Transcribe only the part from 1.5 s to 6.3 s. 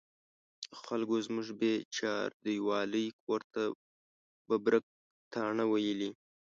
بې چاردیوالۍ کور ته ببرک تاڼه ویلې.